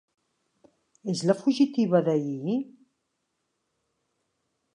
[1.13, 2.57] És la fugitiva d'ahir?